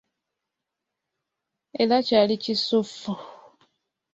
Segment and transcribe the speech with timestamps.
[1.81, 3.13] Era kyali kisuffu!